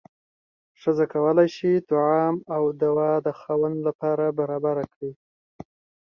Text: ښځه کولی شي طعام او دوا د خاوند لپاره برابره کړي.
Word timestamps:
ښځه 0.81 1.05
کولی 1.13 1.47
شي 1.55 1.71
طعام 1.89 2.35
او 2.55 2.63
دوا 2.83 3.11
د 3.25 3.27
خاوند 3.39 3.77
لپاره 3.87 4.25
برابره 4.39 4.83
کړي. 4.93 5.11